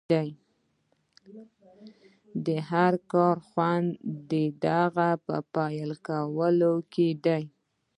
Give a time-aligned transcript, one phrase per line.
[2.45, 3.87] د هر کار خوند
[4.31, 4.33] د
[4.77, 7.43] هغه په پيل کولو کې دی.